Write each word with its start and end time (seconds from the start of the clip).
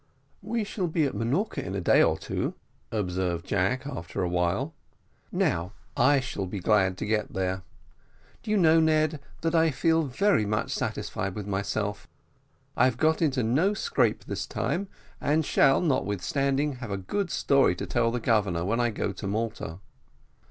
"We 0.41 0.63
shall 0.63 0.87
be 0.87 1.03
at 1.03 1.13
Minorca 1.13 1.63
in 1.63 1.75
a 1.75 1.79
day 1.79 2.01
or 2.01 2.17
two," 2.17 2.55
observed 2.91 3.45
Jack, 3.45 3.85
after 3.85 4.23
a 4.23 4.27
while; 4.27 4.73
"now 5.31 5.73
I 5.95 6.19
shall 6.19 6.47
be 6.47 6.59
glad 6.59 6.97
to 6.97 7.05
get 7.05 7.33
there. 7.33 7.61
Do 8.41 8.49
you 8.49 8.57
know, 8.57 8.79
Ned, 8.79 9.19
that 9.41 9.53
I 9.53 9.69
feel 9.69 10.01
very 10.05 10.43
much 10.43 10.71
satisfied 10.71 11.35
with 11.35 11.45
myself; 11.45 12.07
I 12.75 12.85
have 12.85 12.97
got 12.97 13.21
into 13.21 13.43
no 13.43 13.75
scrape 13.75 14.25
this 14.25 14.47
time, 14.47 14.87
and 15.21 15.43
I 15.45 15.47
shall, 15.47 15.81
notwithstanding, 15.81 16.77
have 16.77 16.89
a 16.89 16.97
good 16.97 17.29
story 17.29 17.75
to 17.75 17.85
tell 17.85 18.09
the 18.09 18.19
Governor 18.19 18.65
when 18.65 18.79
I 18.79 18.89
go 18.89 19.11
to 19.11 19.27
Malta." 19.27 19.77